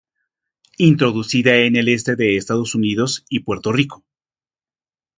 [0.79, 4.03] Introducida en el Este de Estados Unidos y Puerto Rico.